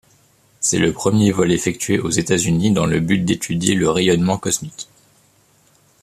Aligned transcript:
C'est 0.61 0.79
le 0.79 0.93
premier 0.93 1.29
vol 1.31 1.51
effectué 1.51 1.99
aux 1.99 2.09
États-Unis 2.09 2.71
dans 2.71 2.87
le 2.87 2.99
but 2.99 3.19
d'étudier 3.19 3.75
le 3.75 3.87
rayonnement 3.91 4.39
cosmique. 4.39 4.87